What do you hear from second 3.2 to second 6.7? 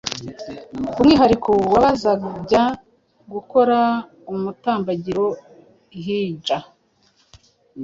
gukora umutambagiro Hijja